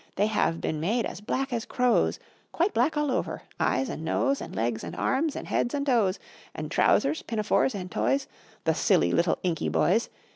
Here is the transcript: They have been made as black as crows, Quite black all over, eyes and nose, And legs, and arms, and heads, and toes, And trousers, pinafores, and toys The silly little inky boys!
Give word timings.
They 0.15 0.25
have 0.25 0.59
been 0.61 0.79
made 0.79 1.05
as 1.05 1.21
black 1.21 1.53
as 1.53 1.63
crows, 1.63 2.17
Quite 2.51 2.73
black 2.73 2.97
all 2.97 3.11
over, 3.11 3.43
eyes 3.59 3.87
and 3.87 4.03
nose, 4.03 4.41
And 4.41 4.55
legs, 4.55 4.83
and 4.83 4.95
arms, 4.95 5.35
and 5.35 5.47
heads, 5.47 5.75
and 5.75 5.85
toes, 5.85 6.17
And 6.55 6.71
trousers, 6.71 7.21
pinafores, 7.21 7.75
and 7.75 7.91
toys 7.91 8.25
The 8.63 8.73
silly 8.73 9.11
little 9.11 9.37
inky 9.43 9.69
boys! 9.69 10.09